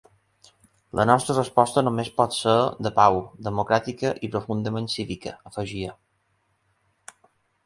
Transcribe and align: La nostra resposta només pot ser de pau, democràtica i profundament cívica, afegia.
La 0.99 1.03
nostra 1.09 1.35
resposta 1.35 1.83
només 1.87 2.09
pot 2.21 2.33
ser 2.37 2.55
de 2.87 2.93
pau, 2.95 3.19
democràtica 3.49 4.15
i 4.29 4.31
profundament 4.37 4.89
cívica, 4.95 5.35
afegia. 5.53 5.95